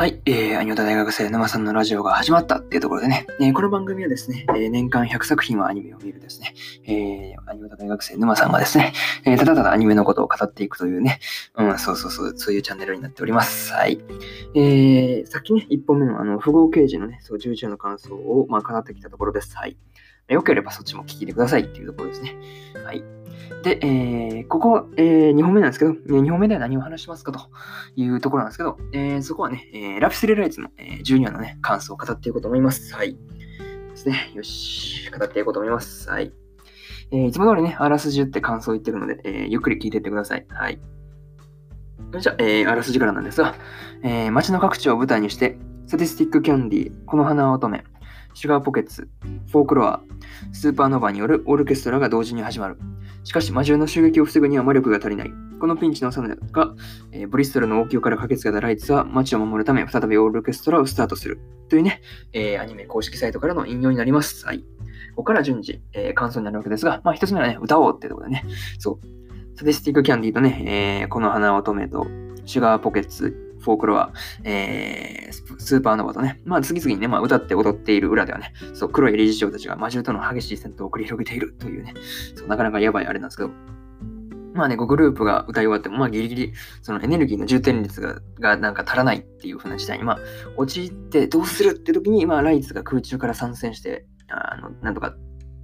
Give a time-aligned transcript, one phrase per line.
[0.00, 6.54] はい、えー、アニオタ大学生沼さんのラジオが始まったっていうところでね、えー、この番組はですね、えー、年間100作品はアニメを見るですね、
[6.86, 8.94] えー、アニオタ大学生沼さんがですね、
[9.26, 11.20] えー、ただただアニメのことを語っていくというね、
[11.54, 13.74] うん、そうそうそう、そういうチャンネルになっております。
[13.74, 14.00] はい。
[14.54, 19.54] えー、さっきね、1本目のあの、符号掲示のね、そう、11の感想を、まあ、語ってきたところです。
[19.54, 19.76] はい。
[20.28, 22.36] よければそっちも聞いてくださいっていうところですね。
[22.86, 23.04] はい。
[23.62, 27.40] で、えー、ここ、えー、2本目なんですけど、2本目では何を話しますかと
[27.96, 32.94] いうところなんですけど、えー、そこはね、えー、ラピスレライツの、えー、12話のね、感想を語っていこうと思います。
[32.94, 33.12] はい。
[33.12, 33.16] で
[33.96, 34.32] すね。
[34.34, 36.08] よし、語っていこうと思います。
[36.08, 36.32] はい。
[37.12, 40.46] えー、いつも通りね、あらすじって感想を言ってるので、えー、ゆっくり聞いていってください。
[40.48, 40.80] はい。
[42.18, 43.54] じゃあ、えー、あらすじからなんですが、
[44.02, 47.84] えー、街の各地を舞台にして、スティスティックキャンディー、この花乙女、
[48.34, 49.08] シュガーポケッツ、
[49.50, 50.00] フォークロア、
[50.52, 52.78] スーパーノヴァによるオーケストラが同時に始まる。
[53.24, 55.32] しかし魔獣の襲撃を防ぐには魔力が足りない。
[55.60, 56.74] このピンチのさなか、
[57.12, 61.38] えー、ブリストルの王宮から駆けつけたライツは街を守るため再びオールケストラをスタートする。
[61.68, 62.00] というね、
[62.32, 64.46] えー、アニメ公式サイトからの引用になります。
[64.46, 64.60] はい。
[65.10, 68.44] ここから順次、えー、感想になるわけですが、まあ一つ目はね、歌おうってところでね、
[68.78, 69.56] そう。
[69.56, 72.06] サディスティックキャンディーとね、え、この花乙女と、
[72.46, 74.12] シュガーポケッツ、フォークロア、
[74.44, 81.94] えー、スーパーノヴァとね、まあ次々にね、まあ歌って踊っている裏ではね、そう、黒い理事長たちが魔獣との激しい戦闘を繰り広げているというね、
[82.34, 83.50] そうなかなかやばいあれなんですけど、
[84.54, 90.18] まあね、グループが歌い終わっても、まあギリギリ、そのエネルギーの充填率ががなんか足らないっていう風な事態に、まあ、
[90.56, 95.14] 陥ってどうするって時に、まあライツが空中から参戦して、あの、なんとか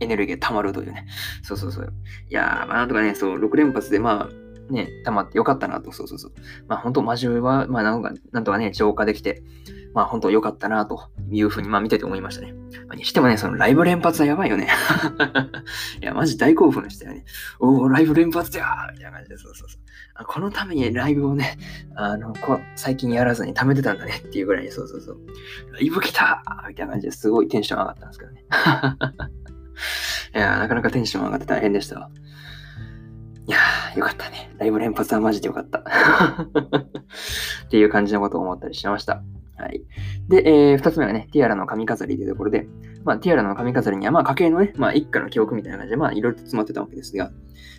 [0.00, 1.06] エネルギーが溜まるというね。
[1.42, 1.92] そうそうそう。
[2.28, 6.32] いやー、まあなんとかね、そう、6連発で、まあ、ね、溜まってよかったなと、そうそうそう。
[6.68, 9.42] まあ本当、魔獣は、まあなんか、なんとかね、浄化できて、
[9.94, 12.52] まあ本当良かったなというふうに、まあ見てて思いましたね。
[12.86, 14.68] まあ、にしてもね、そのライブ連発はやばいよね。
[16.02, 17.24] いや、マジ大興奮したよね。
[17.60, 20.24] おお、ライブ連発やみたいな感じで、そうそうそう。
[20.26, 21.58] このためにライブをね、
[21.94, 25.18] あの、こ最近やらずに貯めてたんだねっていうぐらいに、そうそうそう。
[25.72, 28.44] ライブ来たみたいな感じですごいテンション上がったんですけどね。
[30.34, 32.10] いやなかなかテンション上がって大変でしたわ。
[33.96, 34.50] よかったね。
[34.58, 35.78] ライブ連発はマジでよかった。
[37.66, 39.22] っていう感じのことを思ったりしました。
[39.56, 39.82] はい。
[40.28, 42.68] で、えー、二つ目はね、ティアラの髪飾りというところで、
[43.04, 47.30] まあ、ティアラの髪飾りには、まあ、家系のね、まあ、一家の記憶みたいな感じで、まあ、いろいろと詰まってたわけですが、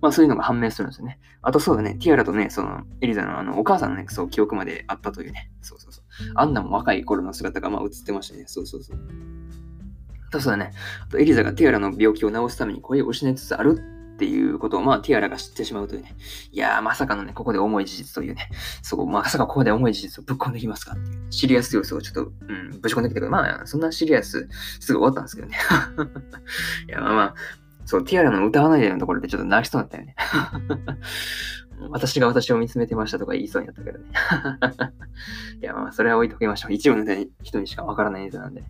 [0.00, 1.20] まあ、そういうのが判明するんですよね。
[1.42, 6.04] あと、そうだね、ティアラとね、その、エリザのあの、お母さんのね、そう、記憶まであったというね、そうそうそう。
[6.34, 8.44] あんなも若い頃の姿が、まあ、映ってましたね。
[8.46, 8.98] そうそうそう。
[10.30, 10.72] と、そうだね、
[11.04, 13.82] あとエリザがティアラの病気を治すために声を失いつつある
[14.20, 16.14] っていうことを、まあ、ティアラが知ってしまうというね。
[16.52, 18.50] いやー、まさかのね、ここで重い事実というね。
[18.82, 21.32] そう、まさかここで重い事実をぶっ込んできますかっていう。
[21.32, 24.46] シリアス要素をちょっと、うん、ぶち込んできたけど、まあ、そんなシリアス、
[24.78, 25.56] すぐ終わったんですけどね。
[26.86, 27.34] いや、まあまあ、
[27.86, 30.14] そう、ティアラの歌わないでのところでちょっと泣きそうだったよね。
[31.88, 34.04] 私が私を見つめてましたとか言いそうになったけどね。
[35.62, 36.74] いや、まあ、それは置いときましょう。
[36.74, 38.64] 一部の人にしかわからないネタなんで。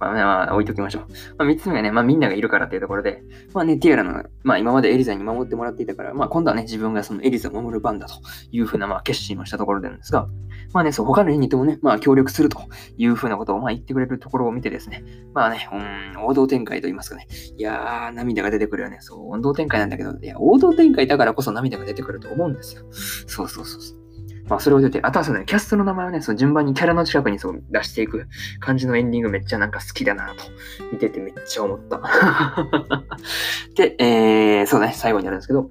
[0.00, 1.02] まあ、まあ、置いときましょう。
[1.38, 3.22] まあ、三つ目はね、まあ、みんながいるからっていうところで、
[3.52, 8.14] まあね、ティアラの、まあ、今までエリザに守ってもらっていたから、まあ、今度はね、自分がそのエリザを守る番だと
[8.52, 10.28] いうふうな、まあ、決心をしたところでなんですが、
[10.72, 12.60] まあね、そう、他のユニットもね、まあ、協力すると
[12.96, 15.04] いうふうなことを、まあ、言ってくれるところを見てですね、
[15.34, 15.68] まあね、
[16.16, 17.26] うん、王道展開と言いますかね、
[17.56, 18.98] いやー、涙が出てくるよね。
[19.00, 22.82] そう、王道展開なんだけど、いや、王道展開だからこそ涙が出てくると思うんですよ。
[22.92, 24.07] そうそうそうそう。
[24.48, 28.28] まあ、それを出て、あとはそのね、キャストの名前をね、その順番にキャラの近くにそう出していく
[28.60, 30.44] 感じのエンディングめっちゃなんか好きだなと、
[30.92, 32.00] 見ててめっちゃ思った。
[33.74, 35.70] で、えー、そうね、最後にあるんですけど、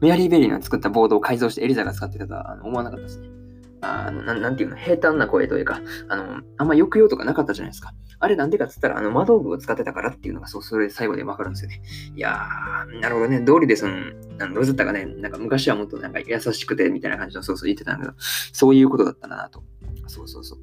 [0.00, 3.43] メアリー・ベリーの作った魔道具を改造してエリザが使ってたとは思わなかったですね。
[3.84, 7.92] あのななんていうの、平坦な声というか、あの、あんま抑揚とかなかったじゃないですか。
[8.18, 11.82] あれなんでかっつったら、あの、魔道具を使ってたからっていうのが、そう、それ最後でわかるんですよね。
[12.14, 13.44] いやー、なるほどね。
[13.44, 13.94] 道理でその、
[14.40, 18.16] あのロゼッタがね、なんか昔はもっとなんか優しくてみたいな感じのそうそう言ってたんだけど、
[18.52, 19.62] そういうことだったんだなと。
[20.06, 20.58] そうそうそう。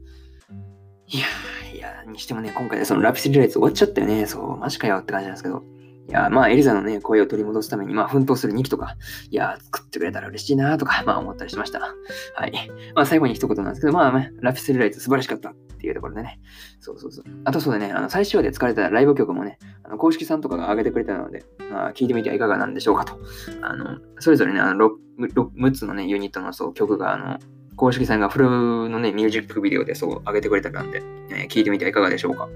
[1.07, 4.25] いやー、いや、にしてもね、今回でそのラピスリライツ終わっちゃったよね。
[4.25, 5.63] そう、マジかよって感じなんですけど。
[6.09, 8.97] いや、まあ、エリザのね、声を取り戻すために、まあ、奮闘する2期とか、
[9.29, 11.79] いや、作ってくれたら嬉しいなとか、まあ、思ったりしました。
[11.79, 12.51] はい。
[12.95, 16.39] まあ、最後に一言なんですけど、まあ、ね、ラピスリライツ素晴らしかったっていうところでね。
[16.79, 17.25] そうそうそう。
[17.45, 23.17] あとそうだね、あの、最終話で使われたライブ曲もね、あの公式さんとかが上げてくれたので、まあ、聞いてみてはいかがなんでしょうかと。
[23.61, 24.89] あの、それぞれね、あの
[25.19, 27.39] 6, 6つのね、ユニットのそう曲が、あの、
[27.81, 31.01] 公式さんがフルのね、ミュージックビデオでそう上げてくれたんで、
[31.31, 32.47] えー、聞いてみてはいかがでしょうか。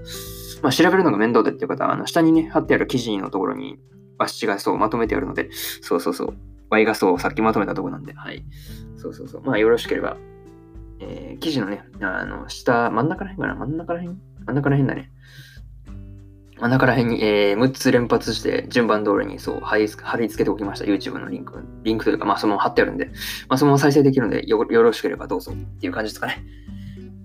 [0.62, 3.76] まあ、調べるのが面倒でっていう方は、あの下にね、貼ってある記事のところに、
[4.18, 5.50] バッシがそうまとめてあるので、
[5.82, 6.34] そうそうそう。
[6.70, 8.44] Y がそうさっきまとめたとこなんで、はい。
[8.96, 9.42] そうそうそう。
[9.42, 10.16] まあ、よろしければ、
[11.00, 13.56] えー、記事のね、あの、下、真ん中らへんかな？
[13.56, 14.16] 真ん中らへん？
[14.46, 15.10] 真ん中らへんだね。
[16.58, 20.86] 真ん中ら辺に、えー、6つ連発して順番通りにそう貼り貼り付けておきました。
[20.86, 21.62] YouTube のリンク。
[21.82, 23.06] リンクというか、まあそのまま貼ってあるんで、
[23.48, 26.44] まあそのまま再生できるのでよ、よろしければどうぞっていう感じですかね。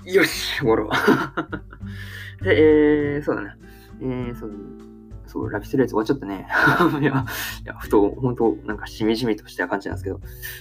[0.05, 0.89] よし、終わろ
[2.41, 2.43] う。
[2.43, 3.55] で、えー、そうだね。
[4.01, 4.61] えー、そうだね。
[5.27, 6.45] そう、ラピスレース終わっちゃったね。
[6.99, 7.25] いや、
[7.63, 10.19] いや、ふと、本当なんかしみじみとした感じなんですけど。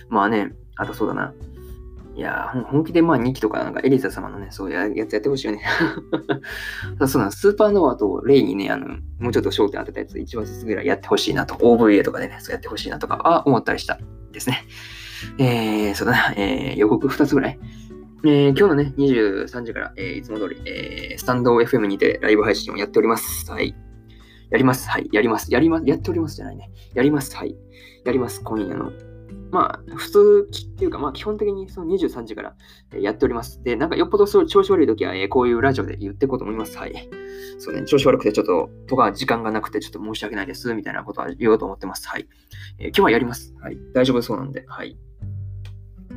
[0.08, 1.32] まあね、あとそうだな。
[2.20, 5.62] いや本気でまあ2期とかなんかエリザ様のね、そういうやつやってほしいよね。
[7.08, 8.88] そうなんスーパーノワとレイにね、あの、
[9.18, 13.98] もうちょっと焦点当てたやつ1話ずつぐらいやってほしいなと、OVA とかでね、そうやってほしいなとか、あ、思ったりした
[14.32, 14.64] ですね。
[15.38, 17.58] えー、そうだな、えー、予告2つぐらい。
[18.26, 23.50] えー、今日のね、23時から、えー、いつも通り、えー、スタンド FM にてライブ配信をやっております。
[23.50, 23.74] はい。
[24.50, 24.90] やります。
[24.90, 25.08] はい。
[25.10, 25.50] やります。
[25.50, 25.86] やります。
[25.86, 26.70] やっておりますじゃないね。
[26.92, 27.34] やります。
[27.34, 27.56] はい。
[28.04, 28.42] やります。
[28.44, 28.92] 今夜の
[29.50, 32.54] まあ、普通っていうか、まあ、基本的にその23時から
[32.98, 33.62] やっております。
[33.62, 36.78] で、なんかよっぽどそう調子悪い時は、え、こういうラジオで言っていこうと思います。
[36.78, 37.08] はい。
[37.58, 42.08] そうね、調子悪くてちょっと、とか時間がなくてちょっと申し訳ないです、みたいなことは言おうと思ってます。
[42.08, 42.28] はい。
[42.78, 43.54] えー、今日はやります。
[43.60, 43.78] はい。
[43.92, 44.96] 大丈夫そうなんで、はい。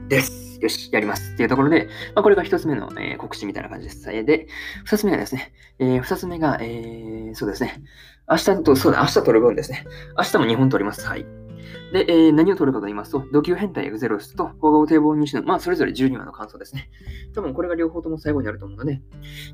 [0.07, 0.59] です。
[0.61, 1.33] よし、やります。
[1.33, 4.05] っていうところで、まあ、これが一つ目の、えー、告知みたいな感じです。
[4.05, 4.47] で、
[4.85, 7.81] 二つ目がですね、えー、二つ目が、えー、そうですね、
[8.29, 9.85] 明日と、そうだ、明日撮る分ですね。
[10.17, 11.05] 明日も2本撮ります。
[11.05, 11.42] はい。
[11.91, 16.89] で、えー、何を取るかと言いますと、土球変態エグゼロスと放課後堤防西の、まあ、それぞれ12話の感想ですね。
[17.33, 19.01] 多分これが両方とも最後になると思うので、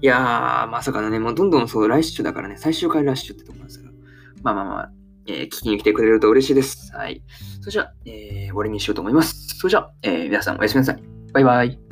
[0.01, 3.91] いやー、まさかのね、もうどんどんそう、来週だからね、最終回来週ってとこなんですけど、
[4.43, 4.91] まあまあまあ、
[5.27, 6.91] えー、聞きに来てくれると嬉しいです。
[6.95, 7.21] はい。
[7.59, 9.57] それじゃあ、えー、終わりにしようと思います。
[9.57, 11.03] それじゃあ、えー、皆さんおやすみなさい。
[11.33, 11.88] バイバイ。